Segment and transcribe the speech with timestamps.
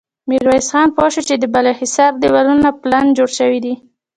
[0.29, 3.73] ميرويس خان پوه شو چې د بالا حصار دېوالونه پلن جوړ شوي دي.